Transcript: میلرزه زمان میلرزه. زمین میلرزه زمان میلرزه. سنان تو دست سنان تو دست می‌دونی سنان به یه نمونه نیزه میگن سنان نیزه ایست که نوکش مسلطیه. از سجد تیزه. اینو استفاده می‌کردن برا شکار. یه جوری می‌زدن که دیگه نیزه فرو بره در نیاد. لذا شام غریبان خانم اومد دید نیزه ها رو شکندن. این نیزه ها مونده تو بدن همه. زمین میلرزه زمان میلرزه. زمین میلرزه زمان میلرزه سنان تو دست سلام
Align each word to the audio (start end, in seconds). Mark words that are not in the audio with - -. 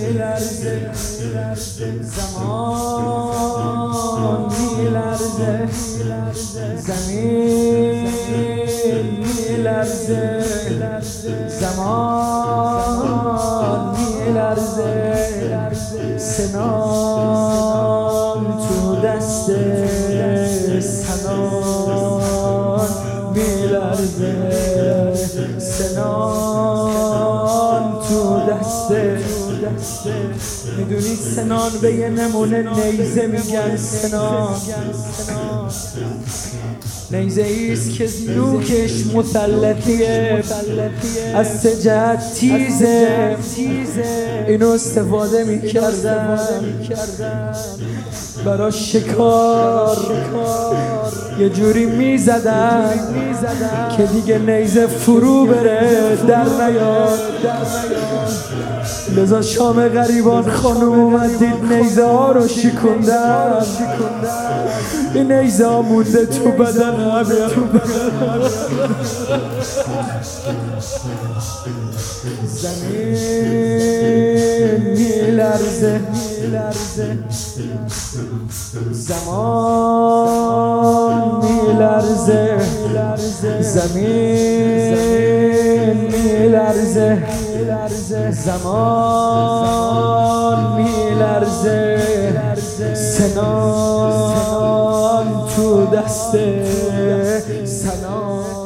میلرزه 0.00 0.90
زمان 2.02 2.52
میلرزه. 4.76 5.68
زمین 6.76 8.08
میلرزه 9.48 10.22
زمان 11.60 13.06
میلرزه. 13.96 15.12
سنان 16.18 17.62
تو 18.44 18.96
دست 19.00 19.50
سنان 20.80 22.11
تو 28.62 29.66
دست 29.66 30.06
می‌دونی 30.78 31.16
سنان 31.36 31.70
به 31.82 31.94
یه 31.94 32.08
نمونه 32.08 32.64
نیزه 32.92 33.26
میگن 33.26 33.76
سنان 33.76 34.54
نیزه 37.10 37.42
ایست 37.42 37.90
که 37.90 38.08
نوکش 38.36 39.06
مسلطیه. 39.14 40.42
از 41.34 41.60
سجد 41.60 42.22
تیزه. 42.34 43.36
اینو 44.48 44.68
استفاده 44.68 45.44
می‌کردن 45.44 46.38
برا 48.44 48.70
شکار. 48.70 49.96
یه 51.38 51.50
جوری 51.50 51.86
می‌زدن 51.86 52.90
که 53.96 54.02
دیگه 54.02 54.38
نیزه 54.38 54.86
فرو 54.86 55.46
بره 55.46 56.16
در 56.28 56.44
نیاد. 56.44 57.18
لذا 59.16 59.42
شام 59.42 59.88
غریبان 59.88 60.50
خانم 60.50 60.92
اومد 60.92 61.38
دید 61.38 61.72
نیزه 61.72 62.04
ها 62.04 62.32
رو 62.32 62.48
شکندن. 62.48 63.62
این 65.14 65.32
نیزه 65.32 65.66
ها 65.66 65.82
مونده 65.82 66.26
تو 66.26 66.50
بدن 66.50 66.94
همه. 66.94 67.24
زمین 72.46 73.18
میلرزه 74.96 76.00
زمان 78.92 79.82
میلرزه. 81.44 82.58
زمین 83.60 85.51
میلرزه 87.22 88.30
زمان 88.30 89.62
میلرزه 90.76 92.02
سنان 92.94 94.42
تو 95.56 95.86
دست 95.86 96.36
سلام 97.64 98.61